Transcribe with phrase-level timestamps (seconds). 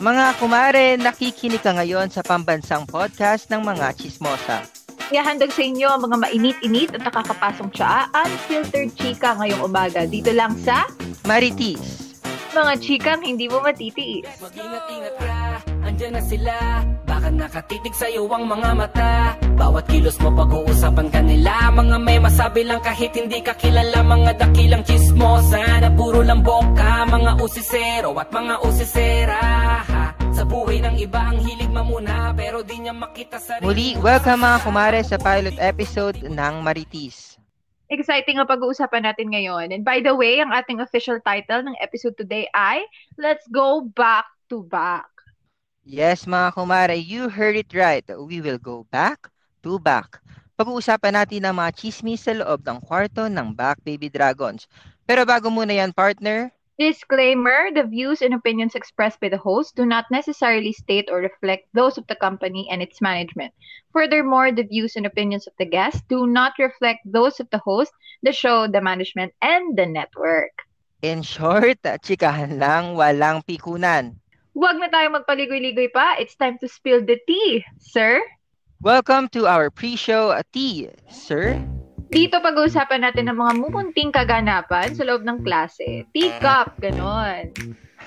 [0.00, 4.64] Mga kumare, nakikinig ka ngayon sa pambansang podcast ng mga chismosa.
[5.12, 10.08] Ihahandog sa inyo ang mga mainit-init at nakakapasong tsaa, unfiltered chika ngayong umaga.
[10.08, 10.88] Dito lang sa
[11.28, 12.16] Maritis.
[12.56, 14.24] mga chikang hindi mo matitiis.
[14.40, 15.38] Mag-ingat-ingat ka,
[15.84, 16.54] andyan na sila
[17.20, 22.64] Baka nakatitig sa'yo ang mga mata Bawat kilos mo pag-uusapan ka nila Mga may masabi
[22.64, 28.32] lang kahit hindi ka kilala Mga dakilang chismosa na puro lang boka Mga usisero at
[28.32, 29.36] mga usisera
[29.84, 30.16] ha?
[30.32, 34.58] Sa buhay ng iba ang hilig mamuna Pero di niya makita sa Muli, welcome mga
[34.64, 37.36] kumare sa pilot episode ng Maritis.
[37.92, 39.76] Exciting ang pag-uusapan natin ngayon.
[39.76, 42.80] And by the way, ang ating official title ng episode today ay
[43.20, 45.19] Let's Go Back to Back.
[45.90, 48.06] Yes mga kumare, you heard it right.
[48.06, 49.26] We will go back
[49.66, 50.22] to back.
[50.54, 54.70] Pag-uusapan natin ang mga chismis sa loob ng kwarto ng Back Baby Dragons.
[55.08, 59.84] Pero bago muna yan, partner, Disclaimer, the views and opinions expressed by the host do
[59.84, 63.52] not necessarily state or reflect those of the company and its management.
[63.92, 67.92] Furthermore, the views and opinions of the guests do not reflect those of the host,
[68.22, 70.52] the show, the management, and the network.
[71.02, 74.19] in short, chikahan lang, walang pikunan.
[74.50, 76.18] Huwag na tayo magpaligoy-ligoy pa.
[76.18, 78.18] It's time to spill the tea, sir.
[78.82, 81.54] Welcome to our pre-show tea, sir.
[82.10, 86.02] Dito pag-uusapan natin ng mga mumunting kaganapan sa loob ng klase.
[86.10, 87.54] Teacup, ganon.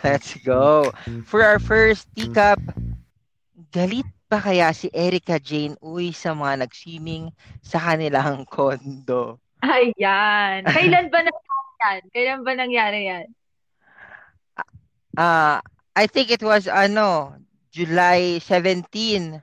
[0.04, 0.92] Let's go.
[1.24, 2.60] For our first teacup,
[3.72, 7.32] galit pa kaya si Erica Jane Uy sa mga nag-swimming
[7.64, 9.40] sa kanilang kondo?
[9.64, 10.68] Ayan.
[10.76, 12.02] Kailan ba nangyari yan?
[12.12, 13.28] Kailan ba nangyari yan?
[15.16, 17.38] Ah, I think it was ano,
[17.70, 19.42] July 17.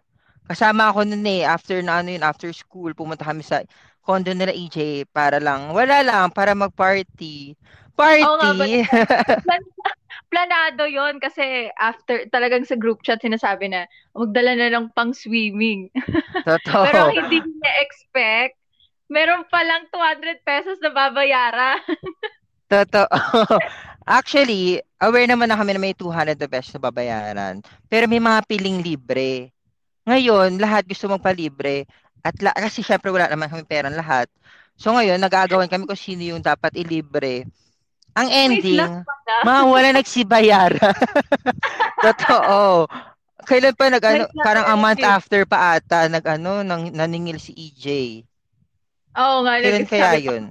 [0.50, 3.62] Kasama ako noon eh, after na ano yun, after school, pumunta kami sa
[4.02, 7.54] condo nila EJ para lang, wala lang, para mag-party.
[7.94, 8.26] Party!
[8.26, 9.56] Oo nga
[10.30, 13.84] planado yon kasi after talagang sa group chat sinasabi na
[14.14, 15.90] magdala na lang pang swimming.
[16.48, 16.86] Totoo.
[16.86, 18.54] Pero hindi niya expect,
[19.10, 21.82] meron palang 200 pesos na babayaran.
[22.72, 23.10] Totoo.
[24.10, 27.62] Actually, aware naman na kami na may 200 na pesos na babayaran.
[27.86, 29.54] Pero may mga piling libre.
[30.02, 31.86] Ngayon, lahat gusto magpalibre.
[32.26, 34.26] At la- kasi syempre wala naman kami perang lahat.
[34.74, 37.46] So ngayon, nag-aagawan kami kung sino yung dapat ilibre.
[38.18, 38.82] Ang ending,
[39.46, 40.96] mga wala nagsibayaran.
[42.04, 42.90] Totoo.
[43.46, 47.54] Kailan pa nag ano, parang a month after pa ata nag ano, nang naningil si
[47.54, 47.86] EJ.
[49.14, 50.44] Oo nga, Kailan kaya yun?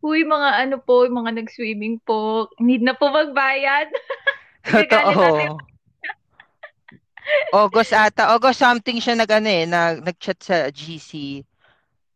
[0.00, 3.92] Huy, mga ano po, yung mga nag-swimming po, need na po magbayad.
[4.72, 5.60] Totoo.
[7.52, 8.32] August ata.
[8.32, 11.44] August something siya nag ano eh, nag, nag-chat sa GC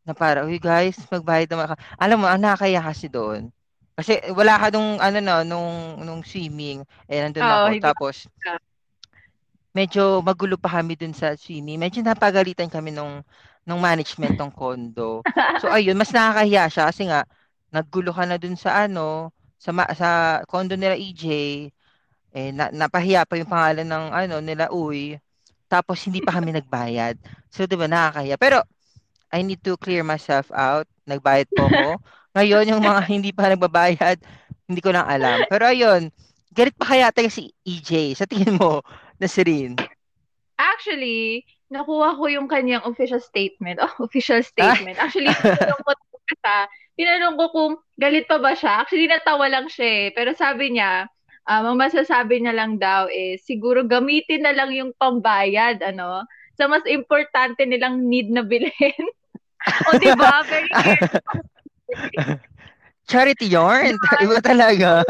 [0.05, 1.77] na para, uy guys, magbayad naman ka.
[2.01, 3.53] Alam mo, ang nakakaya kasi doon.
[3.95, 7.67] Kasi wala ka nung ano no, nung nung swimming, eh nandun Oo, ako.
[7.71, 8.59] hindi Tapos ka.
[9.71, 11.79] medyo magulo pa kami dun sa swimming.
[11.79, 13.23] Medyo napagalitan kami nung
[13.63, 15.23] nung management ng condo.
[15.63, 17.23] So ayun, mas nakakahiya siya kasi nga
[17.75, 21.25] naggulo ka na dun sa ano, sa ma- sa condo nila EJ.
[22.35, 25.19] Eh na, napahiya pa yung pangalan ng ano nila Uy.
[25.67, 27.19] Tapos hindi pa kami nagbayad.
[27.51, 28.39] So 'di ba nakakahiya.
[28.39, 28.63] Pero
[29.35, 30.87] I need to clear myself out.
[31.11, 31.99] Nagbayad po ako.
[32.39, 34.23] Ngayon yung mga hindi pa nagbabayad,
[34.71, 35.43] hindi ko lang alam.
[35.51, 36.15] Pero ayun,
[36.55, 38.83] galit pa kaya tayo si EJ sa tingin mo,
[39.19, 39.75] Nasrin?
[40.55, 43.83] Actually, nakuha ko yung kanyang official statement.
[43.83, 45.03] Oh, official statement.
[45.03, 45.93] Actually, tinanong ko
[46.31, 48.83] siya, tinanong ko kung galit pa ba siya.
[48.83, 50.05] Actually, natawa lang siya eh.
[50.15, 51.07] Pero sabi niya,
[51.47, 56.71] um, ang masasabi niya lang daw is, siguro gamitin na lang yung pambayad, ano, sa
[56.71, 59.05] mas importante nilang need na bilhin.
[59.91, 60.45] o, di ba?
[60.47, 60.71] Very
[63.05, 63.97] Charity yarn.
[64.25, 65.05] Iba talaga.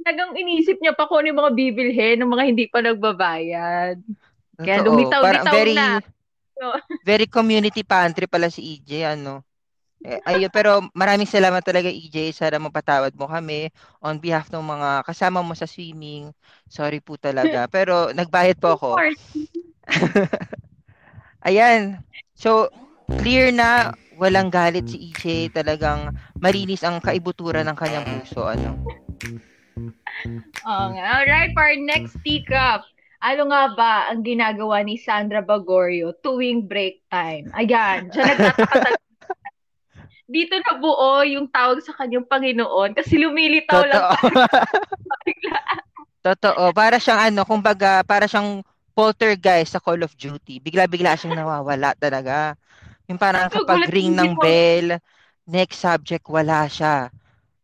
[0.00, 4.00] Talagang inisip niya pa kung ano yung mga bibilhin ng mga hindi pa nagbabayad.
[4.56, 6.00] Kaya lumitaw-litaw na.
[7.08, 9.46] Very community pantry pala si EJ, ano.
[9.98, 12.30] Eh, ayun, pero maraming salamat talaga EJ.
[12.30, 13.66] Sana mapatawad mo kami
[13.98, 16.30] on behalf ng mga kasama mo sa swimming.
[16.70, 17.66] Sorry po talaga.
[17.74, 18.90] Pero nagbayad po ako.
[21.48, 21.98] Ayan.
[22.38, 22.70] So,
[23.18, 25.50] clear na walang galit si EJ.
[25.50, 28.46] Talagang malinis ang kaibuturan ng kanyang puso.
[28.46, 28.78] Ano?
[30.62, 31.02] Nga.
[31.02, 32.86] Alright, for our next teacup.
[33.18, 37.50] Ano nga ba ang ginagawa ni Sandra Bagorio tuwing break time?
[37.50, 39.07] Ayan, siya nagtataka
[40.28, 44.44] dito na buo yung tawag sa kanyang Panginoon kasi lumilitaw lang Totoo.
[45.24, 45.60] bigla.
[46.28, 46.64] Totoo.
[46.76, 48.60] Para siyang ano, kumbaga, para siyang
[48.92, 50.60] poltergeist sa Call of Duty.
[50.60, 52.52] Bigla-bigla siyang nawawala talaga.
[53.08, 55.00] Yung parang kapag ring ng bell,
[55.48, 57.08] next subject, wala siya.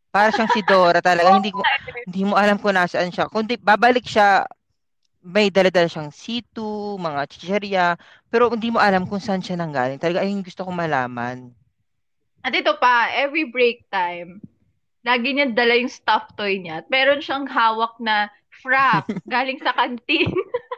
[0.09, 1.37] Para siyang si Dora talaga.
[1.37, 1.61] hindi, mo,
[2.09, 3.29] hindi mo alam kung nasaan siya.
[3.29, 4.49] Kundi babalik siya,
[5.21, 6.57] may dala-dala siyang C2,
[6.97, 7.87] mga chicheria,
[8.33, 10.01] pero hindi mo alam kung saan siya nanggaling.
[10.01, 11.51] Talaga, ay gusto kong malaman.
[12.44, 14.44] At ito pa, every break time,
[15.00, 16.85] lagi niya dala yung stuffed toy niya.
[16.85, 18.29] At meron siyang hawak na
[18.61, 20.29] frappe galing sa kantin.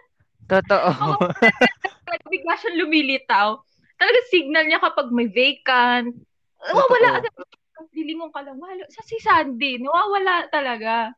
[0.50, 1.26] Totoo.
[2.30, 3.58] Bigla siyang lumilitaw.
[3.98, 6.14] Talaga signal niya kapag may vacant.
[6.62, 7.26] Nawawala.
[7.90, 8.62] Lilingon ka lang.
[8.62, 8.86] Wala.
[8.86, 11.10] Sa si Sandy, nawawala talaga.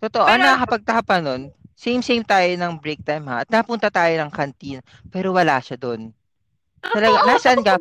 [0.00, 0.24] Totoo.
[0.24, 3.44] Pero, ano, nakapagtapa nun, same-same tayo ng break time ha.
[3.44, 4.80] At napunta tayo ng canteen,
[5.12, 6.16] pero wala siya doon.
[6.80, 7.76] Talaga, nasaan ka?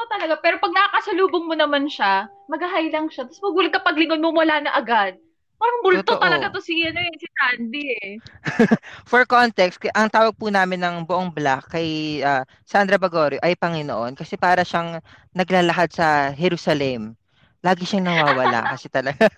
[0.00, 0.40] Totoo talaga.
[0.40, 3.28] Pero pag nakakasalubong mo naman siya, mag-high lang siya.
[3.28, 5.20] Tapos magulat kapag lingon mo, wala na agad.
[5.60, 6.24] Parang bulto Totoo.
[6.24, 8.10] talaga to si, ano, eh, si Sandy eh.
[9.10, 14.16] For context, ang tawag po namin ng buong black kay uh, Sandra Bagorio ay Panginoon
[14.16, 15.04] kasi para siyang
[15.36, 17.12] naglalakad sa Jerusalem.
[17.60, 19.28] Lagi siyang nawawala kasi talaga.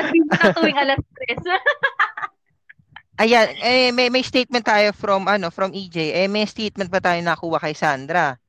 [0.00, 3.28] At hindi na tuwing alas 3.
[3.28, 6.16] Ayan, eh, may, may statement tayo from ano from EJ.
[6.16, 8.40] Eh, may statement pa tayo nakuha kay Sandra.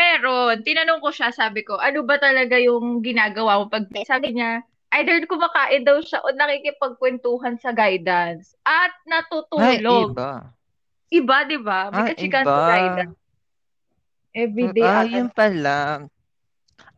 [0.00, 0.64] Meron.
[0.64, 4.64] Tinanong ko siya, sabi ko, ano ba talaga yung ginagawa mo pag sabi niya,
[4.96, 9.68] either kumakain daw siya o nakikipagkwentuhan sa guidance at natutulog.
[9.68, 10.32] Ay, iba.
[11.10, 11.92] Iba, di ba?
[11.92, 13.18] May ah, kachikan sa guidance.
[14.32, 14.88] Everyday.
[14.88, 16.06] Ah, yun pala.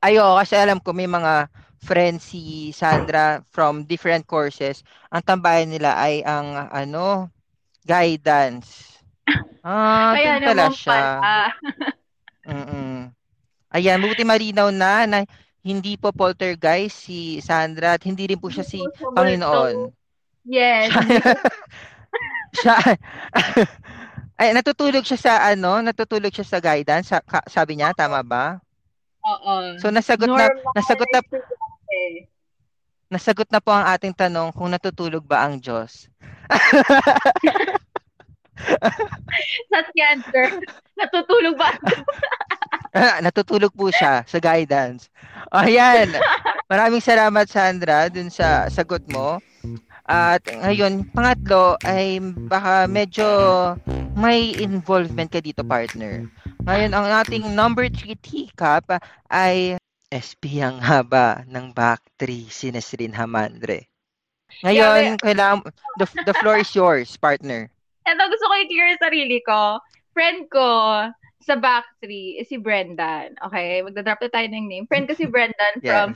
[0.04, 1.48] Ayo, kasi alam ko may mga
[1.82, 4.86] friends si Sandra from different courses.
[5.10, 7.26] Ang tambayan nila ay ang ano,
[7.82, 8.94] guidance.
[9.62, 11.22] Ah, Kaya pala siya.
[11.22, 11.54] Pala.
[12.46, 13.10] Mm-mm.
[13.72, 15.18] Ayan, buti malinaw na na
[15.62, 18.82] hindi po poltergeist si Sandra at hindi rin po siya si
[19.14, 19.88] Panginoon.
[20.42, 20.90] Yes.
[22.58, 22.76] siya,
[24.42, 28.58] ay natutulog siya sa ano, natutulog siya sa guidance, sa, ka, sabi niya, tama ba?
[29.22, 29.78] Oo.
[29.78, 31.22] So nasagot Normal na nasagot na
[33.12, 36.08] Nasagot na po ang ating tanong kung natutulog ba ang Diyos.
[39.72, 40.44] The answer.
[40.98, 41.72] Natutulog ba?
[43.24, 45.08] Natutulog po siya sa guidance.
[45.52, 46.12] Ayan.
[46.68, 49.40] Maraming salamat Sandra dun sa sagot mo.
[50.04, 52.20] At ngayon, pangatlo ay
[52.50, 53.26] baka medyo
[54.12, 56.28] may involvement ka dito partner.
[56.68, 58.84] Ngayon, ang ating number 3 teacup
[59.32, 59.80] ay
[60.12, 63.88] SP ang haba ng back 3 si Nesrin Hamandre.
[64.60, 65.64] Ngayon, yeah, kailangan,
[65.96, 67.72] the, the floor is yours, partner.
[68.02, 69.78] Ito, gusto ko i-clear sarili ko.
[70.12, 70.68] Friend ko,
[71.42, 73.34] sa back three is si Brendan.
[73.50, 74.86] Okay, magda-drop na tayo ng name.
[74.86, 75.90] Friend ko si Brendan yes.
[75.90, 76.08] from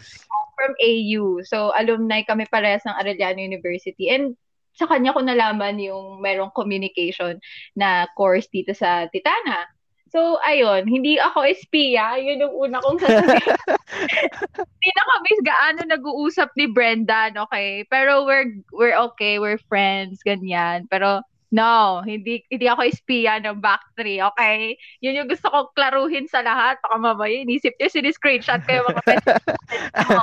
[0.57, 1.45] from AU.
[1.45, 4.09] So, alumni kami parehas ng Arellano University.
[4.09, 4.39] And
[4.73, 7.43] sa kanya ko nalaman yung merong communication
[7.77, 9.69] na course dito sa Titana.
[10.09, 12.17] So, ayun, hindi ako espiya.
[12.23, 13.59] Yun yung una kong sasabihin.
[14.73, 17.85] hindi na kami gaano nag-uusap ni Brendan, okay?
[17.91, 20.87] Pero we're, we're okay, we're friends, ganyan.
[20.89, 21.21] Pero
[21.55, 24.75] No, hindi hindi ako espiya ng back three, okay?
[24.99, 26.83] Yun yung gusto kong klaruhin sa lahat.
[26.83, 29.03] Baka mamaya inisip niyo siniscreenshot kayo mga
[30.11, 30.19] no,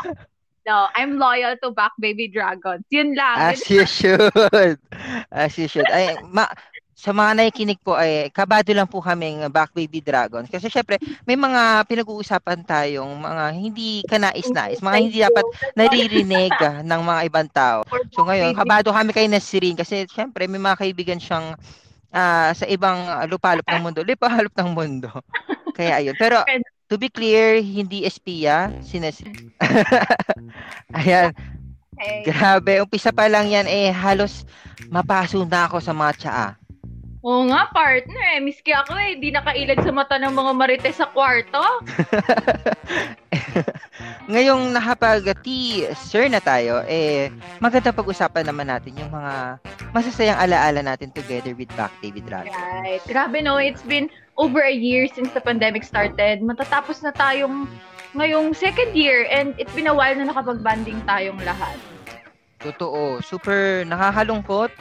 [0.68, 2.84] no, I'm loyal to back baby dragons.
[2.92, 3.56] Yun lang.
[3.56, 4.36] As you should.
[5.32, 5.88] As you should.
[5.88, 6.52] Ay, ma
[7.04, 10.48] sa mga nakikinig po ay kabado lang po kaming Back Baby Dragons.
[10.48, 10.96] Kasi syempre,
[11.28, 15.44] may mga pinag-uusapan tayong mga hindi kanais-nais, mga hindi dapat
[15.76, 16.56] naririnig
[16.88, 17.84] ng mga ibang tao.
[18.16, 21.60] So ngayon, kabado kami kay Nasirin kasi syempre may mga kaibigan siyang
[22.16, 25.12] uh, sa ibang lupalop ng mundo, lipalop ng mundo.
[25.78, 26.16] Kaya ayun.
[26.16, 26.40] Pero
[26.88, 29.52] to be clear, hindi espiya, si Nasirin.
[31.04, 31.36] Ayan.
[32.24, 34.48] Grabe, umpisa pa lang yan eh halos
[34.88, 36.63] mapaso na ako sa mga tsaa.
[37.24, 38.36] Oo nga, partner.
[38.36, 38.44] Eh.
[38.44, 41.64] Miski ako eh, di nakailag sa mata ng mga marites sa kwarto.
[44.32, 47.32] Ngayong nakapag-tea-sir na tayo, eh,
[47.64, 49.56] maganda pag-usapan naman natin yung mga
[49.96, 52.52] masasayang alaala natin together with Back David Drago.
[52.52, 53.00] Right.
[53.08, 56.44] Grabe no, it's been over a year since the pandemic started.
[56.44, 57.72] Matatapos na tayong
[58.20, 61.80] ngayong second year and it's been a while na nakapag-banding tayong lahat.
[62.60, 63.24] Totoo.
[63.24, 64.76] Super nakakalungkot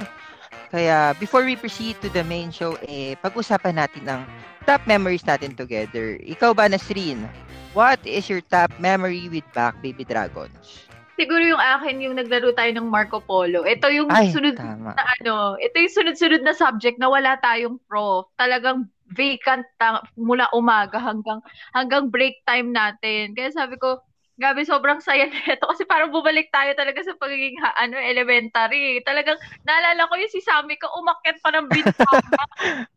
[0.73, 4.23] kaya before we proceed to the main show, eh, pag-usapan natin ang
[4.64, 6.17] top memories natin together.
[6.25, 7.29] Ikaw ba, Nasrin?
[7.73, 10.88] What is your top memory with Back Baby Dragons?
[11.12, 13.69] Siguro yung akin yung naglaro tayo ng Marco Polo.
[13.69, 14.97] Ito yung Ay, sunod tama.
[14.97, 18.33] na ano, ito yung sunod-sunod na subject na wala tayong prof.
[18.41, 21.45] Talagang vacant ta- mula umaga hanggang
[21.76, 23.37] hanggang break time natin.
[23.37, 24.00] Kaya sabi ko,
[24.43, 28.99] Gabi, sobrang saya nito kasi parang bumalik tayo talaga sa pagiging ha, ano, elementary.
[29.07, 32.43] Talagang naalala ko yung si Sammy ko umakyat pa ng bintana.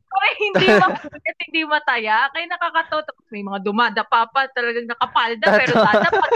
[0.10, 2.26] Para hindi makulit, hindi mataya.
[2.34, 3.06] Kaya nakakatawa.
[3.30, 4.50] May mga dumadapa pa.
[4.50, 5.46] Talagang nakapalda.
[5.54, 6.28] pero dadapa.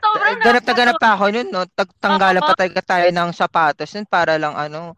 [0.00, 1.62] Sobrang ganap na ganap pa ako nun, no?
[1.68, 4.96] Tag tanggalan pa talaga tayo ng sapatos nun para lang ano,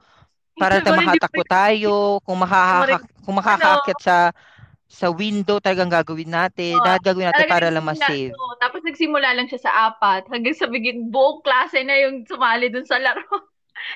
[0.54, 4.16] para na makatakbo tayo, kung makakaka kung makakaakyat sa
[4.92, 6.76] sa window talagang gagawin natin.
[6.76, 8.36] Oh, Lahat gagawin natin para lang ma-save.
[8.36, 10.28] No, tapos nagsimula lang siya sa apat.
[10.28, 13.24] Hanggang sa bigin, buong klase na yung sumali dun sa laro.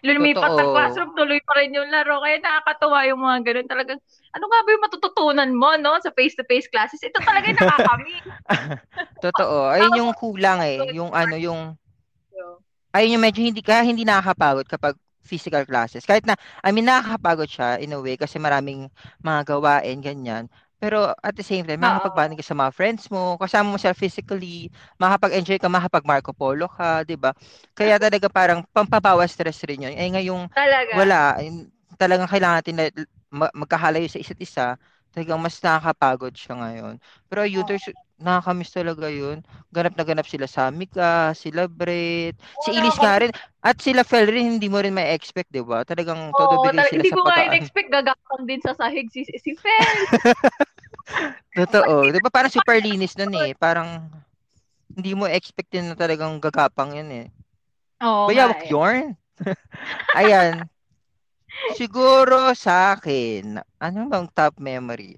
[0.08, 2.24] Lumipat sa classroom, tuloy pa rin yung laro.
[2.24, 3.68] Kaya nakakatawa yung mga ganun.
[3.68, 4.00] Talagang,
[4.32, 6.00] ano nga ba yung matututunan mo, no?
[6.00, 7.04] Sa face-to-face classes.
[7.04, 8.14] Ito talaga yung nakakami.
[9.28, 9.68] Totoo.
[9.76, 10.80] Ayun yung kulang eh.
[10.98, 11.76] Yung ano, yung...
[12.96, 16.08] Ayun yung medyo hindi ka, hindi nakakapagod kapag physical classes.
[16.08, 18.88] Kahit na, I mean, nakakapagod siya in a way kasi maraming
[19.20, 20.48] mga gawain, ganyan.
[20.86, 24.70] Pero at the same time, makakapag-bonding ka sa mga friends mo, kasama mo sila physically,
[25.02, 27.34] makakapag-enjoy ka, makakapag Marco Polo ka, 'di ba?
[27.74, 29.94] Kaya talaga parang pampabawas stress rin 'yun.
[29.98, 30.94] Eh ngayong talaga.
[30.94, 31.42] wala,
[31.98, 32.86] talagang kailangan natin na
[33.34, 34.66] magkahalayo sa isa't isa,
[35.10, 36.94] talagang mas nakakapagod siya ngayon.
[37.26, 38.06] Pero yun, oh.
[38.16, 39.42] nakakamiss talaga yun.
[39.74, 44.06] Ganap na ganap sila sa Mika, sila Brett, oh, si Ilis nga rin, at sila
[44.06, 45.82] Fel rin, hindi mo rin may expect, di ba?
[45.84, 47.18] Talagang oh, todo bigay sila sa pagkaan.
[47.18, 49.98] Hindi ko nga expect gagapang din sa sahig si, si Fel.
[51.56, 52.12] Totoo.
[52.12, 53.56] Di ba parang super linis nun eh.
[53.56, 54.12] Parang
[54.92, 57.26] hindi mo expect din na talagang gagapang yun eh.
[58.04, 58.24] Oo.
[58.24, 59.16] Oh, Bayawak yarn.
[60.20, 60.68] Ayan.
[61.76, 65.16] Siguro sa akin, ano bang top memory?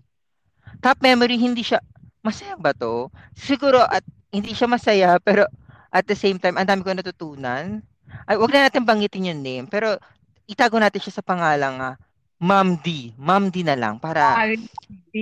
[0.78, 1.82] Top memory, hindi siya,
[2.22, 3.10] masaya ba to?
[3.34, 5.50] Siguro, at hindi siya masaya, pero
[5.90, 7.82] at the same time, ang dami ko natutunan.
[8.28, 9.98] Ay, wag na natin banggitin yung name, pero
[10.46, 11.94] itago natin siya sa pangalang uh,
[12.38, 13.12] Ma'am D.
[13.18, 14.46] Ma'am D na lang para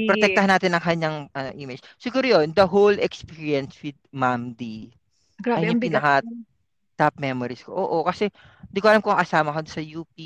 [0.07, 1.83] protektahan natin ang kanyang uh, image.
[1.99, 4.93] Siguro yun, the whole experience with Ma'am D.
[5.41, 6.23] Grabe, ay yung pinaka
[6.97, 7.77] top memories ko.
[7.77, 8.29] Oo, kasi
[8.73, 10.17] di ko alam kung kasama ko sa UP,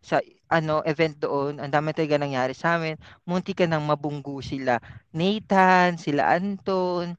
[0.00, 1.60] sa ano event doon.
[1.60, 2.96] Ang dami talaga nangyari sa amin.
[3.28, 4.80] Munti ka nang mabunggo sila.
[5.12, 7.16] Nathan, sila Anton.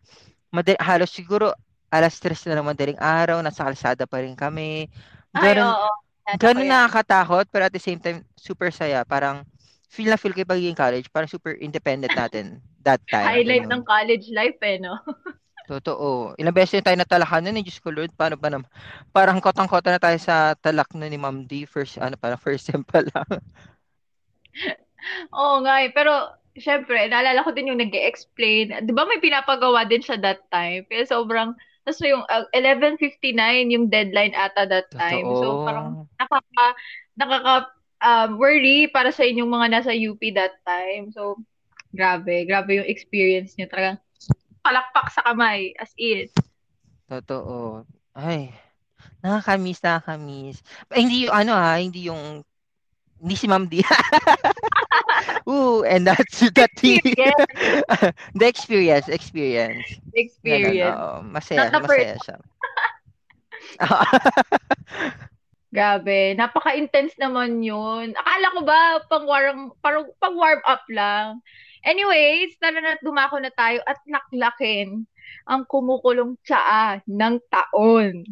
[0.53, 1.53] Madali, halos siguro
[1.91, 4.87] alas tres na ng madaling araw, nasa kalsada pa rin kami.
[5.35, 6.06] Ay, oo.
[6.35, 9.07] Ganun nakakatakot, pero at the same time, super saya.
[9.07, 9.47] Parang,
[9.87, 11.07] feel na feel kayo pagiging college.
[11.07, 13.23] Parang super independent natin that time.
[13.23, 14.99] Highlight ng college life eh, no?
[15.67, 16.31] Totoo.
[16.39, 18.67] Ilang beses na tayo natalakan nun eh, Diyos ko Lord, paano ba naman?
[19.11, 22.83] Parang kotang-kota na tayo sa talak nun ni Ma'am D, first, ano, parang first sem
[22.83, 23.31] pa lang.
[25.35, 29.83] Oo nga eh, pero syempre, naalala ko din yung nag explain Di ba may pinapagawa
[29.83, 30.87] din siya that time?
[30.87, 31.51] Pero sobrang,
[31.87, 35.23] tapos yung uh, 11.59 yung deadline ata that time.
[35.23, 35.39] Totoo.
[35.39, 35.87] So parang
[36.19, 36.65] nakaka,
[37.15, 37.55] nakaka
[38.01, 41.09] um, worry para sa inyong mga nasa UP that time.
[41.13, 41.39] So,
[41.93, 43.71] grabe, grabe yung experience niyo.
[43.71, 43.97] Talagang
[44.61, 46.27] palakpak sa kamay, as in.
[47.07, 47.87] Totoo.
[48.11, 48.51] Ay,
[49.23, 50.59] nakakamiss, nakakamiss.
[50.91, 52.43] Eh, hindi yung ano ha, hindi yung
[53.21, 53.81] hindi si Ma'am D.
[55.49, 57.01] Ooh, and that's the tea.
[58.37, 59.85] the experience, experience.
[60.13, 60.77] Experience.
[60.77, 62.37] Ganun, oh, masaya, masaya siya.
[65.75, 68.15] Grabe, napaka-intense naman yun.
[68.15, 68.79] Akala ko ba
[69.11, 71.43] pang warm, parang pang warm up lang.
[71.83, 75.05] Anyways, tara na dumako na tayo at laklakin
[75.47, 78.23] ang kumukulong tsaa ng taon.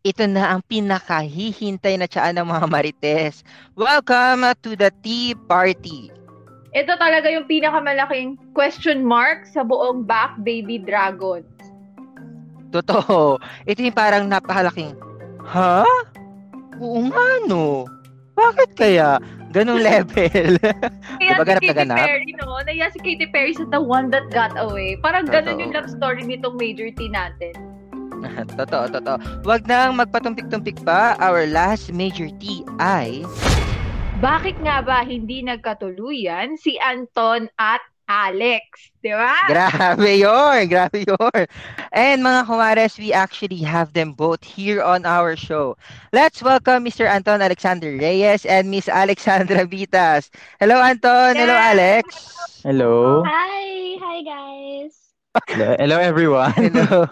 [0.00, 3.44] Ito na ang pinakahihintay na tsaa ng mga marites.
[3.76, 6.08] Welcome to the Tea Party.
[6.72, 11.44] Ito talaga yung pinakamalaking question mark sa buong Back Baby Dragons.
[12.72, 13.44] Totoo.
[13.68, 14.96] Ito yung parang napakalaking,
[15.44, 15.84] ha?
[16.80, 17.84] Oo nga no.
[18.40, 19.20] Bakit kaya?
[19.52, 20.56] Ganong level.
[21.20, 22.56] Kaya diba, si Katy Perry, no?
[22.64, 24.96] Naya si Katy Perry sa The One That Got Away.
[25.04, 25.44] Parang totoo.
[25.44, 27.69] ganun yung love story nitong Major T natin.
[28.58, 29.16] totoo, totoo.
[29.44, 31.16] Huwag nang magpatumpik-tumpik pa.
[31.20, 33.24] Our last Major T ay...
[34.20, 38.90] Bakit nga ba hindi nagkatuluyan si Anton at Alex.
[39.00, 39.32] Di ba?
[39.54, 40.66] Grabe yun.
[40.66, 41.42] Grabe yun.
[41.94, 45.78] And mga kumares, we actually have them both here on our show.
[46.12, 47.06] Let's welcome Mr.
[47.06, 50.28] Anton Alexander Reyes and Miss Alexandra Vitas.
[50.58, 51.38] Hello, Anton.
[51.38, 52.34] Hello, Alex.
[52.66, 53.22] Hello.
[53.24, 53.96] Hi.
[54.02, 54.92] Hi, guys.
[55.48, 56.52] Hello, Hello everyone.
[56.52, 57.08] Hello.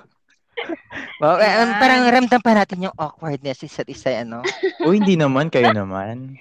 [1.21, 1.79] Well, yeah.
[1.83, 4.47] parang ramdam pa natin yung awkwardness isa't isa, ano?
[4.87, 5.51] o, hindi naman.
[5.51, 6.39] Kayo naman.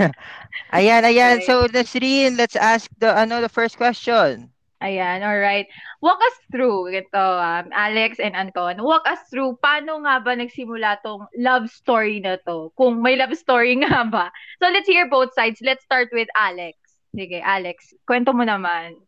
[0.79, 1.38] ayan, ayan.
[1.38, 1.47] Okay.
[1.47, 4.50] So, Nasrin, let's ask the ano the first question.
[4.83, 5.71] Ayan, all right.
[6.03, 8.83] Walk us through ito, um, Alex and Anton.
[8.83, 12.75] Walk us through paano nga ba nagsimula tong love story na to?
[12.75, 14.35] Kung may love story nga ba.
[14.59, 15.62] So, let's hear both sides.
[15.62, 16.76] Let's start with Alex.
[17.14, 18.99] Sige, Alex, kwento mo naman.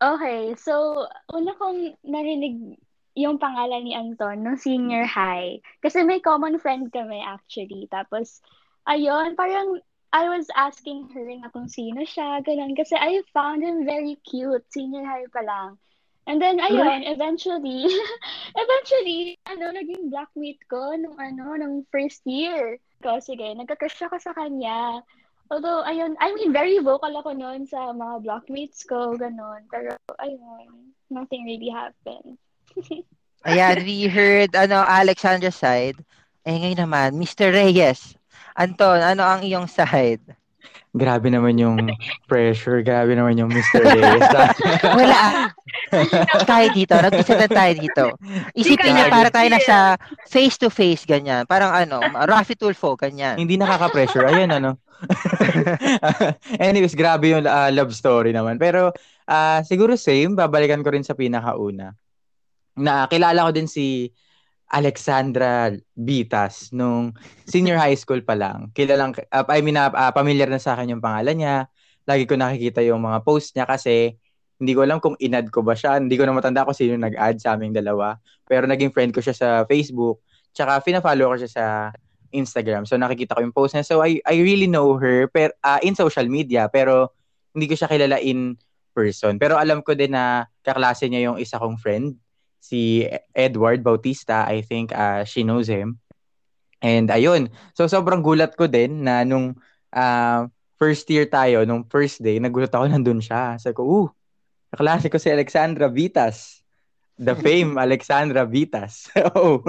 [0.00, 2.80] Okay, so una kong narinig
[3.24, 5.60] yung pangalan ni Anton nung senior high.
[5.84, 7.86] Kasi may common friend kami actually.
[7.92, 8.40] Tapos
[8.88, 12.74] ayun, parang I was asking her na kung sino siya, ganun.
[12.74, 15.78] Kasi I found him very cute, senior high pa lang.
[16.26, 17.86] And then, ayun, eventually,
[18.62, 22.82] eventually, ano, naging blackmate ko nung ano, nung first year.
[23.00, 25.00] Ko, sige, nagka-crush ako sa kanya.
[25.50, 29.66] Although, ayun, I mean, very vocal ako noon sa mga blockmates ko, ganun.
[29.70, 32.38] Pero, ayun, nothing really happened.
[33.48, 35.96] Ayan, we heard, ano, Alexandra's side.
[36.44, 37.52] Eh, ngayon naman, Mr.
[37.52, 38.16] Reyes.
[38.52, 40.20] Anton, ano ang iyong side?
[40.90, 41.86] Grabe naman yung
[42.26, 42.82] pressure.
[42.82, 43.80] Grabe naman yung Mr.
[43.94, 44.26] Reyes.
[44.82, 45.54] Wala.
[46.42, 46.98] tayo dito.
[46.98, 48.04] Nag-isa na tayo dito.
[48.58, 49.94] Isipin niya para tayo nasa
[50.26, 51.46] face-to-face, ganyan.
[51.46, 53.38] Parang ano, Rafi Tulfo, ganyan.
[53.38, 54.26] Hindi nakaka-pressure.
[54.34, 54.82] Ayun, ano.
[56.60, 58.58] Anyways, grabe yung ah, love story naman.
[58.58, 58.90] Pero
[59.30, 61.94] ah, siguro same, babalikan ko rin sa pinakauna.
[62.78, 64.10] Na kilala ko din si
[64.70, 67.10] Alexandra Bitas nung
[67.42, 68.70] senior high school pa lang.
[68.70, 71.56] Kilalang, ah, I mean, ah, familiar na sa akin yung pangalan niya.
[72.06, 74.14] Lagi ko nakikita yung mga post niya kasi
[74.62, 75.98] hindi ko alam kung inad ko ba siya.
[75.98, 78.14] Hindi ko na matanda kung sino nag-add sa aming dalawa.
[78.46, 80.22] Pero naging friend ko siya sa Facebook.
[80.54, 81.64] Tsaka fina-follow ko siya sa
[82.30, 82.86] Instagram.
[82.86, 83.82] So nakikita ko yung post niya.
[83.82, 87.10] So I I really know her per, ah, in social media pero
[87.50, 88.54] hindi ko siya kilala in
[88.94, 89.38] person.
[89.38, 92.14] Pero alam ko din na kaklase niya yung isa kong friend,
[92.60, 94.46] si Edward Bautista.
[94.46, 95.98] I think ah, she knows him.
[96.84, 97.50] And ayun.
[97.74, 99.58] So sobrang gulat ko din na nung
[99.90, 100.46] ah,
[100.80, 103.60] first year tayo, nung first day, nagulat ako nandun siya.
[103.60, 104.08] Sabi ko, uh,
[104.72, 106.64] kaklase ko si Alexandra Vitas.
[107.20, 109.12] The fame Alexandra Vitas.
[109.36, 109.60] oh,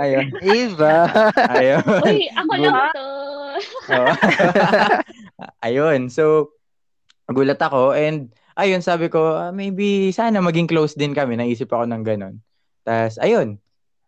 [0.00, 0.32] ayun.
[0.40, 1.04] Iba.
[1.52, 1.84] Ayun.
[2.00, 3.08] Uy, ako lang to.
[5.68, 6.08] Ayun.
[6.08, 6.56] So,
[7.28, 11.34] gulat ako and ayun, sabi ko, ah, maybe sana maging close din kami.
[11.34, 12.34] Naisip ako ng ganun.
[12.82, 13.58] Tapos, ayun.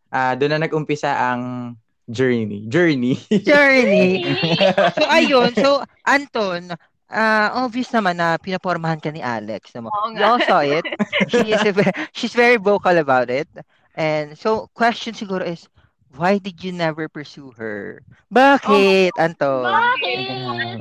[0.08, 1.74] Ah, doon na nag-umpisa ang
[2.06, 2.66] journey.
[2.70, 3.18] Journey.
[3.42, 4.22] Journey.
[4.96, 5.50] So, ayun.
[5.58, 5.70] So,
[6.06, 6.70] Anton,
[7.06, 9.70] ah obvious naman na pinapormahan ka ni Alex.
[9.78, 9.90] Mo.
[9.90, 10.26] Oo You nga.
[10.26, 10.82] all saw it.
[11.30, 13.46] She is a ve- she's very vocal about it.
[13.94, 15.70] And so, question siguro is,
[16.16, 18.00] why did you never pursue her?
[18.28, 19.62] Bakit, Anton?
[19.62, 20.80] Bakit?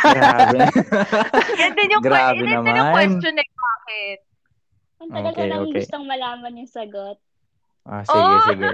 [0.00, 0.58] Grabe.
[1.60, 2.92] Yan din yung, Grabe yun din yung naman.
[2.94, 4.18] question eh, bakit?
[5.00, 5.74] Ang tagal ko Okay, nang okay.
[5.80, 7.18] gustong malaman yung sagot.
[7.84, 8.40] Ah, sige, Oh!
[8.46, 8.68] sige.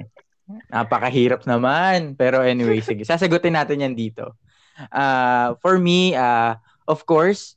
[0.69, 2.15] Napakahirap naman.
[2.15, 3.03] Pero anyway, sige.
[3.03, 4.35] Sasagutin natin yan dito.
[4.91, 7.55] Ah, for me, ah, of course,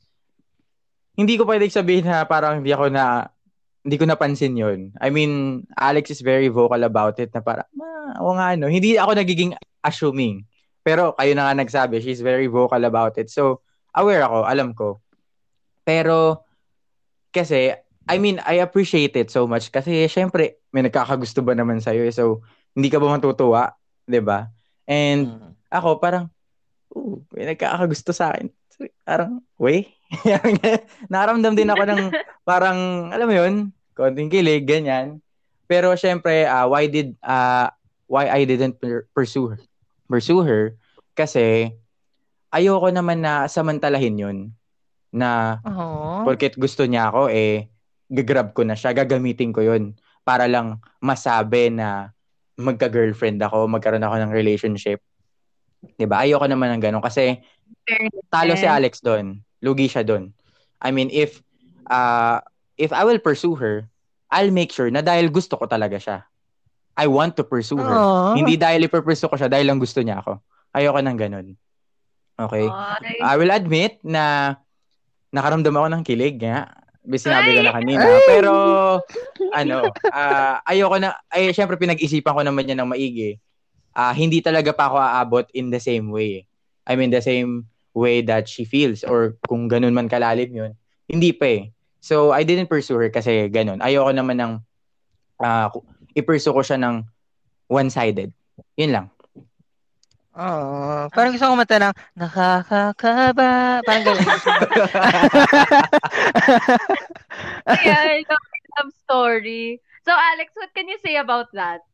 [1.13, 3.29] hindi ko pwedeng sabihin na parang hindi ako na
[3.83, 4.95] hindi ko napansin yon.
[5.03, 8.71] I mean, Alex is very vocal about it na parang, ah, oo nga, no.
[8.71, 9.51] Hindi ako nagiging
[9.83, 10.47] assuming.
[10.83, 13.27] Pero kayo na nga nagsabi, she's very vocal about it.
[13.27, 13.59] So,
[13.91, 15.03] aware ako, alam ko.
[15.83, 16.47] Pero,
[17.35, 17.75] kasi,
[18.07, 22.11] I mean, I appreciate it so much kasi syempre, may nagkakagusto ba naman sa'yo eh.
[22.11, 22.43] So,
[22.75, 23.75] hindi ka ba matutuwa?
[24.23, 24.39] ba?
[24.83, 25.51] And Mm.
[25.71, 26.27] ako parang,
[26.91, 28.51] ooh, may nagkakagusto sa akin.
[29.07, 29.87] Parang, we?
[31.13, 32.01] Naramdam din ako ng
[32.45, 33.53] parang, alam mo yun,
[33.97, 35.19] konting kilig, ganyan.
[35.65, 37.73] Pero syempre, ah, why did, ah,
[38.05, 38.77] why I didn't
[39.15, 39.59] pursue her?
[40.05, 40.63] Pursue her?
[41.17, 41.73] Kasi,
[42.53, 44.37] ayoko naman na samantalahin yun.
[45.13, 46.25] Na, Oh.
[46.25, 47.69] Porket gusto niya ako, eh,
[48.09, 52.13] gagrab ko na siya, gagamitin ko yun para lang masabi na
[52.55, 55.01] magka-girlfriend ako, magkaroon ako ng relationship.
[55.97, 56.23] 'Di ba?
[56.23, 57.41] Ayoko naman ng ganun kasi
[58.31, 59.41] talo si Alex doon.
[59.63, 60.35] Lugi siya doon.
[60.83, 61.39] I mean, if
[61.87, 62.43] uh,
[62.75, 63.87] if I will pursue her,
[64.27, 66.27] I'll make sure na dahil gusto ko talaga siya.
[66.93, 67.97] I want to pursue her.
[68.37, 70.37] Hindi dahil ipupursue ko siya dahil lang gusto niya ako.
[70.77, 71.47] Ayoko ng ganun.
[72.37, 72.65] Okay?
[72.69, 74.57] Ay, I will admit na
[75.33, 76.69] nakaramdam ako ng kilig nga.
[77.01, 78.05] Bi- Sinabi ko na kanina.
[78.05, 78.25] Ay!
[78.29, 78.53] Pero,
[79.53, 79.77] ano,
[80.13, 83.41] ah, ayoko na, ay, syempre pinag-isipan ko naman yan ng maigi.
[83.93, 86.45] Ah, hindi talaga pa ako aabot in the same way.
[86.85, 90.71] I mean, the same way that she feels or kung ganun man kalalim yun.
[91.09, 91.63] Hindi pa eh.
[92.03, 93.79] So, I didn't pursue her kasi ganun.
[93.79, 94.53] Ayoko naman ng,
[95.71, 97.05] ku- i-pursue ko siya ng
[97.71, 98.33] one-sided.
[98.75, 99.07] Yun lang.
[100.33, 103.85] Oh, parang gusto ko mata ng nakakakaba.
[103.85, 104.25] Parang gano'n.
[107.69, 109.77] Ayan, love story.
[110.01, 111.85] So, Alex, what can you say about that?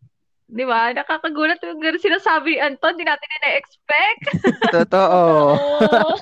[0.50, 0.90] Di ba?
[0.90, 2.98] Nakakagulat yung ganun sinasabi ni Anton.
[2.98, 4.24] Di natin na-expect.
[4.82, 5.22] Totoo.
[5.54, 6.14] Oo.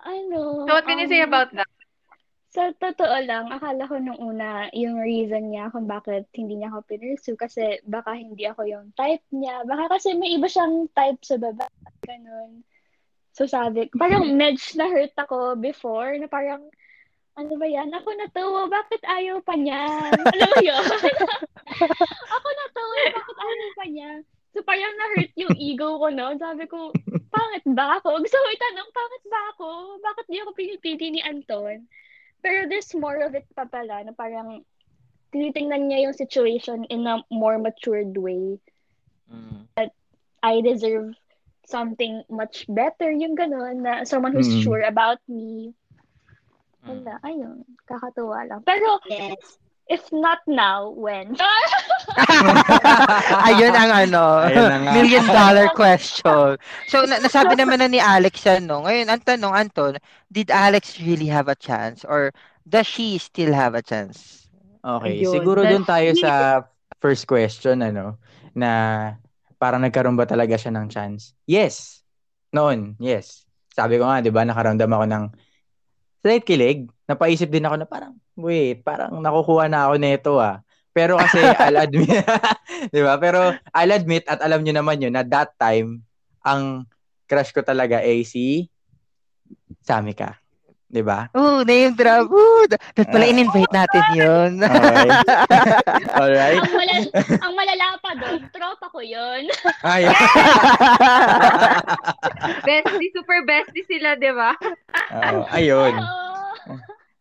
[0.16, 0.40] ano?
[0.64, 1.68] So, what can you say um, about that?
[2.48, 6.80] Sa totoo lang, akala ko nung una, yung reason niya kung bakit hindi niya ako
[6.88, 9.68] pinursu kasi baka hindi ako yung type niya.
[9.68, 11.68] Baka kasi may iba siyang type sa baba.
[12.08, 12.64] Ganun.
[13.36, 16.64] So sabi, parang medj na hurt ako before na parang,
[17.38, 17.94] ano ba yan?
[17.94, 20.10] Ako na to, bakit ayaw pa niya?
[20.10, 20.86] Alam mo yun?
[22.36, 22.82] ako na to,
[23.14, 24.10] bakit ayaw pa niya?
[24.50, 26.34] So parang na-hurt yung ego ko, no?
[26.34, 26.90] Sabi ko,
[27.30, 28.18] pangit ba ako?
[28.18, 29.66] Gusto ko itanong, pangit ba ako?
[30.02, 31.86] Bakit di ako pinipili ni Anton?
[32.42, 34.66] Pero there's more of it pa pala, na parang
[35.30, 38.58] tinitingnan niya yung situation in a more matured way.
[39.30, 39.68] Mm.
[40.42, 41.14] I deserve
[41.66, 44.64] something much better, yung gano'n, na someone who's Mm.
[44.64, 45.76] sure about me.
[46.86, 47.02] Mm.
[47.02, 48.60] Wala, ayun, kakatuwa lang.
[48.62, 49.02] Pero,
[49.88, 51.34] if not now, when?
[53.48, 54.92] Ayun ang ano, Ayun na nga.
[54.94, 56.56] million dollar question.
[56.88, 58.84] So, na- nasabi naman na ni Alex yan, no?
[58.86, 59.92] Ngayon, ang tanong, Anton,
[60.30, 62.04] did Alex really have a chance?
[62.04, 62.32] Or
[62.64, 64.48] does she still have a chance?
[64.80, 65.32] Okay, Ayun.
[65.34, 66.64] siguro doon tayo sa
[67.02, 68.16] first question, ano,
[68.54, 68.70] na
[69.58, 71.34] parang nagkaroon ba talaga siya ng chance?
[71.44, 72.02] Yes.
[72.54, 73.44] Noon, yes.
[73.74, 75.24] Sabi ko nga, di ba, nakaramdam ako ng
[76.28, 76.84] slight kilig.
[77.08, 80.60] Napaisip din ako na parang, wait, parang nakukuha na ako nito ah.
[80.92, 82.20] Pero kasi, I'll admit,
[82.92, 83.16] di ba?
[83.16, 86.04] Pero I'll admit at alam nyo naman yun, na that time,
[86.44, 86.84] ang
[87.24, 88.68] crush ko talaga ay si
[89.80, 90.36] Samika.
[90.88, 91.28] Di ba?
[91.36, 92.32] Oh, name drop.
[92.32, 93.28] Ooh, da- dapat pala Ah.
[93.28, 94.50] in-invite natin yun.
[94.64, 95.08] Okay.
[96.18, 96.58] Alright.
[96.58, 97.06] ang, malala,
[97.44, 99.52] ang malala pa doon, tropa ko yun.
[99.84, 100.08] Ay,
[102.66, 104.56] Bestie, super bestie sila, di ba?
[105.12, 105.94] Oo, ayun.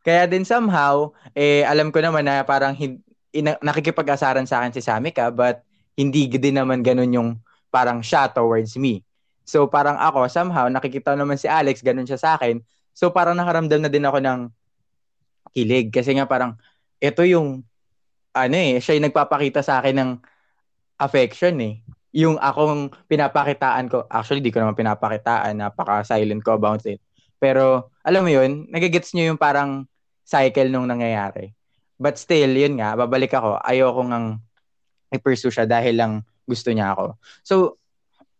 [0.01, 3.03] Kaya din somehow, eh, alam ko naman na parang hin-
[3.35, 5.59] ina- nakikipag-asaran sa akin si Samika, but
[5.93, 7.29] hindi din naman ganun yung
[7.67, 9.03] parang siya towards me.
[9.43, 12.59] So parang ako, somehow, nakikita naman si Alex, ganun siya sa akin.
[12.97, 14.39] So parang nakaramdam na din ako ng
[15.53, 15.93] kilig.
[15.93, 16.57] Kasi nga parang,
[16.97, 17.61] ito yung,
[18.33, 20.11] ano eh, siya yung nagpapakita sa akin ng
[20.97, 21.85] affection eh.
[22.17, 26.97] Yung akong pinapakitaan ko, actually di ko naman pinapakitaan, napaka-silent ko about it.
[27.37, 29.85] Pero, alam mo yun, nagigets nyo yung parang
[30.25, 31.53] cycle nung nangyayari.
[32.01, 34.27] But still, yun nga, babalik ako, ayoko ngang
[35.13, 36.13] i-pursue siya dahil lang
[36.49, 37.05] gusto niya ako.
[37.45, 37.77] So,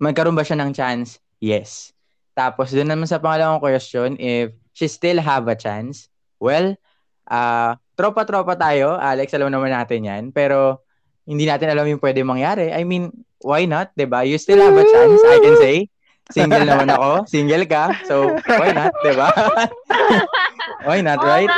[0.02, 1.22] magkaroon ba siya ng chance?
[1.38, 1.97] Yes.
[2.38, 6.78] Tapos, doon naman sa pangalawang question, if she still have a chance, well,
[7.26, 10.86] ah tropa-tropa tayo, Alex, alam naman natin yan, pero
[11.26, 12.70] hindi natin alam yung pwede mangyari.
[12.70, 13.10] I mean,
[13.42, 14.22] why not, ba?
[14.22, 15.78] You still have a chance, I can say.
[16.30, 19.34] Single naman ako, single ka, so why not, ba?
[20.88, 21.52] why not, Oo right?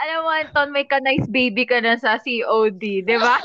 [0.00, 3.36] Alam mo, Anton, may ka-nice baby ka na sa COD, di ba?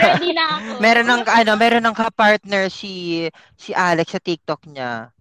[0.00, 0.80] Ready na ako.
[0.80, 3.28] meron ng ano, meron ng ka-partner si
[3.60, 5.12] si Alex sa TikTok niya.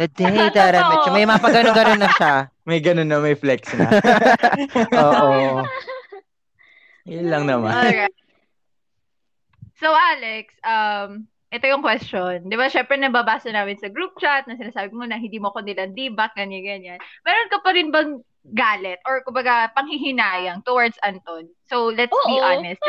[0.00, 1.12] The day that I met you.
[1.12, 2.48] May mapagano-gano na siya.
[2.68, 3.90] May ganun na, may flex na.
[5.02, 5.66] Oo.
[7.10, 7.74] Yun lang naman.
[7.74, 8.14] Alright.
[9.82, 12.48] So, Alex, um, ito yung question.
[12.48, 15.60] Di ba, syempre nababasa namin sa group chat na sinasabi mo na hindi mo ko
[15.60, 16.96] nilang debak, ganyan-ganyan.
[17.28, 18.24] Meron ka pa rin bang
[18.56, 21.52] galit or kumbaga panghihinayang towards Anton?
[21.68, 22.42] So, let's be Oo.
[22.42, 22.80] honest.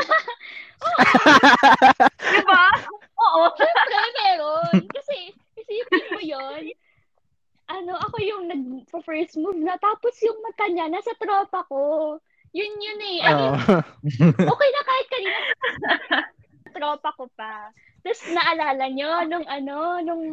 [2.24, 2.64] Di ba?
[3.28, 3.52] Oo.
[3.60, 4.88] Siyempre, meron.
[4.96, 6.64] Kasi, isipin mo yon
[7.72, 12.16] ano, ako yung nag-first move na, tapos yung mata niya, nasa tropa ko.
[12.54, 13.18] Yun yun eh.
[13.24, 13.80] I mean, Oo.
[14.56, 15.40] okay na kahit kanina.
[16.76, 17.72] tropa ko pa.
[18.04, 20.24] Tapos naalala nyo, nung ano, nung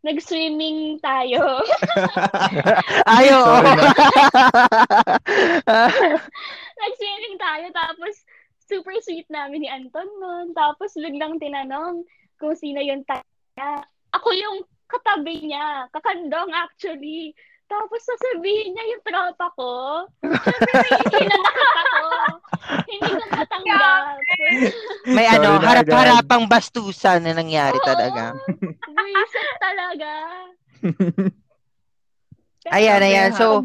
[0.00, 1.60] nag-swimming tayo.
[3.10, 3.44] Ay, oo.
[3.44, 3.84] Sorry na.
[6.84, 8.14] nag-swimming tayo, tapos
[8.64, 10.56] super sweet namin ni Anton nun.
[10.56, 12.04] Tapos biglang tinanong
[12.40, 13.84] kung sino yung taya.
[14.16, 15.90] Ako yung katabi niya.
[15.92, 17.36] Kakandong actually.
[17.70, 19.72] Tapos sasabihin niya yung tropa ko.
[20.26, 22.02] Siyempre, may hinanakit ako.
[22.90, 24.02] Hindi ko matanggap.
[25.06, 27.86] May Sorry ano, harap-harapang bastusan na nangyari Oo.
[27.86, 28.34] talaga.
[28.86, 30.10] Buisit talaga.
[32.60, 33.30] Pero Ayan, ayan.
[33.32, 33.64] So,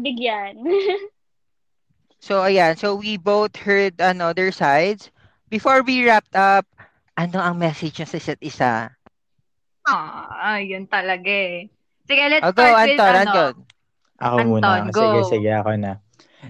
[2.18, 2.74] so ayan.
[2.76, 5.10] So we both heard ano their sides.
[5.48, 6.66] Before we wrapped up,
[7.14, 8.72] ano ang message niya sa isa't isa?
[9.86, 11.70] Ah, yun talaga eh.
[12.06, 13.30] Sige, let's Oh, go, start with Anton, ano.
[13.30, 13.54] Anton.
[14.16, 14.90] Ako Anton, muna.
[14.90, 15.00] go.
[15.02, 15.92] Sige, sige, ako na.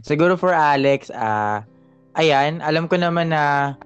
[0.01, 1.64] Siguro for Alex, ah,
[2.17, 3.77] ayan, alam ko naman na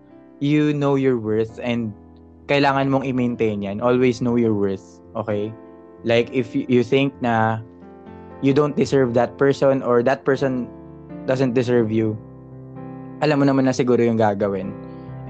[0.40, 1.92] you know your worth and
[2.50, 3.78] kailangan mong i-maintain yan.
[3.78, 5.54] Always know your worth, okay?
[6.02, 7.60] Like, if you, think na
[8.42, 10.66] you don't deserve that person or that person
[11.30, 12.16] doesn't deserve you,
[13.20, 14.72] alam mo naman na siguro yung gagawin.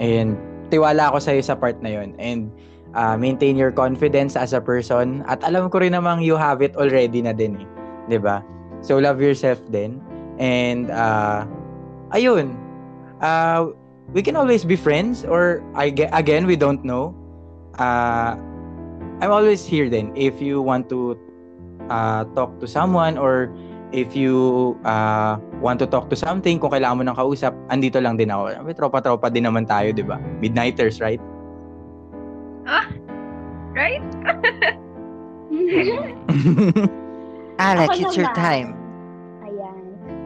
[0.00, 0.38] And
[0.70, 2.14] tiwala ako sa'yo sa part na yun.
[2.16, 2.48] And
[2.94, 5.26] ah, maintain your confidence as a person.
[5.26, 7.66] At alam ko rin namang you have it already na din
[8.08, 8.18] eh.
[8.18, 8.40] ba?
[8.80, 10.00] So love yourself din.
[10.40, 11.44] And uh
[12.14, 12.69] ayun.
[13.20, 13.70] Uh
[14.10, 17.14] we can always be friends or I ge- again we don't know.
[17.78, 18.34] Uh
[19.20, 21.14] I'm always here then if you want to
[21.92, 23.52] uh talk to someone or
[23.92, 28.16] if you uh want to talk to something, kung kailangan mo ng kausap, andito lang
[28.16, 28.64] din ako.
[28.64, 30.16] May tropa-tropa din naman tayo, di ba?
[30.40, 31.20] Midnighters, right?
[33.74, 34.02] Right?
[37.60, 38.79] Alex, it's your time.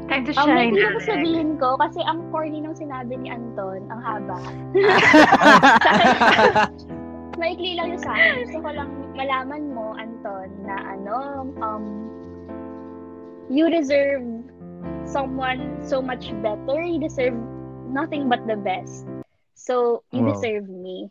[0.05, 0.69] Time to Ang shine.
[0.69, 1.05] um, ko Alex.
[1.09, 4.37] sabihin ko, kasi ang corny nung sinabi ni Anton, ang haba.
[7.41, 8.33] Maikli lang yung sa akin.
[8.47, 11.17] Gusto ko lang malaman mo, Anton, na ano,
[11.59, 11.85] um,
[13.49, 14.23] you deserve
[15.05, 16.81] someone so much better.
[16.81, 17.37] You deserve
[17.89, 19.05] nothing but the best.
[19.57, 20.33] So, you Wow.
[20.37, 21.11] deserve me.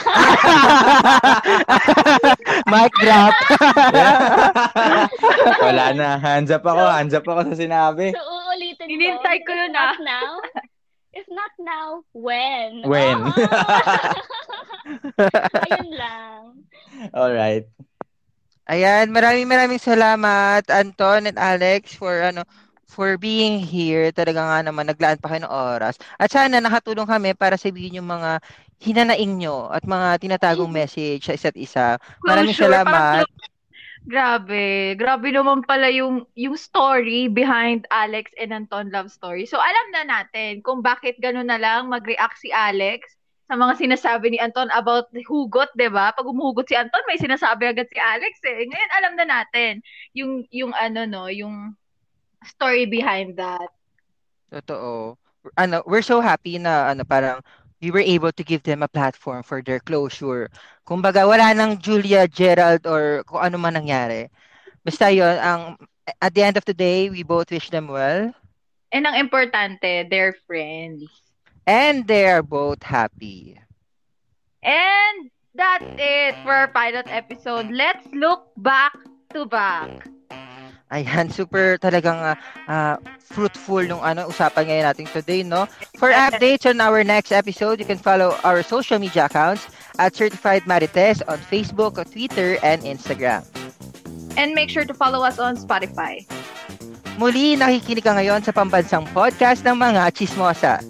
[2.72, 3.34] Mic drop.
[5.64, 6.18] Wala na.
[6.18, 6.82] Hands up ako.
[6.84, 8.12] Hands up ako sa sinabi.
[8.14, 8.90] So, uulitin ko.
[8.90, 9.94] Hinintay ko yun, ah.
[10.00, 10.40] now,
[11.12, 12.82] if not now, when?
[12.86, 13.18] When?
[13.20, 14.14] Ah.
[15.68, 16.42] Ayun lang.
[17.12, 17.66] Alright.
[18.70, 22.46] Ayan, maraming maraming salamat Anton and Alex for ano
[22.86, 24.14] for being here.
[24.14, 25.98] Talaga nga naman naglaan pa kayo ng oras.
[26.18, 28.38] At sana nakatulong kami para sabihin yung mga
[28.80, 31.86] hinanaing nyo at mga tinatagong message sa isa't isa.
[32.24, 33.24] Maraming parang salamat.
[34.08, 34.96] Grabe.
[34.96, 39.44] Grabe naman pala yung, yung story behind Alex and Anton love story.
[39.44, 44.30] So, alam na natin kung bakit gano'n na lang mag-react si Alex sa mga sinasabi
[44.30, 46.14] ni Anton about hugot, 'di ba?
[46.14, 48.62] Pag umuhugot si Anton, may sinasabi agad si Alex eh.
[48.62, 49.82] Ngayon alam na natin
[50.14, 51.74] yung yung ano no, yung
[52.46, 53.74] story behind that.
[54.54, 55.18] Totoo.
[55.58, 57.42] Ano, we're so happy na ano parang
[57.80, 60.48] we were able to give them a platform for their closure.
[60.86, 64.28] Kumbaga wala nang Julia, Gerald or kung ano man nangyari.
[64.84, 65.62] Basta 'yon ang
[66.20, 68.32] at the end of the day, we both wish them well
[68.92, 71.04] And ang importante, they're friends.
[71.66, 73.60] and they are both happy.
[74.62, 77.70] And that's it for our pilot episode.
[77.70, 78.94] Let's look back
[79.34, 80.08] to back.
[80.90, 82.18] Ayan, super talagang
[82.66, 82.98] ah,
[83.30, 85.70] fruitful nung ano usapan ngayon natin today, no?
[85.96, 89.70] For updates on our next episode, you can follow our social media accounts
[90.02, 93.46] at Certified Marites on Facebook, Twitter, and Instagram.
[94.34, 96.26] And make sure to follow us on Spotify.
[97.20, 100.80] Muli, nakikinig ka ngayon sa pambansang podcast ng mga chismosa.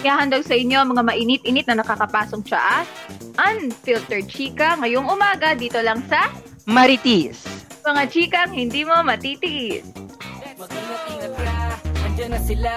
[0.00, 2.88] Ihahandog sa inyo ang mga mainit-init na nakakapasong tsaa.
[3.36, 6.32] Unfiltered chika ngayong umaga dito lang sa
[6.64, 7.59] Maritis!
[7.84, 9.84] Mga chikang hindi mo matitiis.
[10.60, 11.56] Mag-ingat-ingat ka,
[12.04, 12.72] andyan na sila.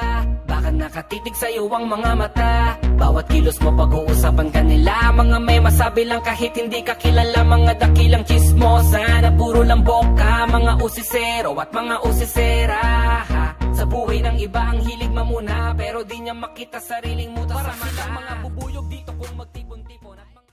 [0.47, 2.79] Baka nakatitig sa'yo ang mga mata.
[2.95, 7.43] Bawat kilos mo pag-uusapan ka nila Mga may masabi lang kahit hindi ka kilala.
[7.43, 10.47] Mga dakilang chismosa na puro lang boka.
[10.47, 12.81] Mga usisero at mga usisera.
[13.27, 13.45] Ha?
[13.75, 15.75] Sa buhay ng iba ang hilig mamuna.
[15.75, 18.03] Pero di niya makita sariling muta sa mata.
[18.07, 18.33] Mga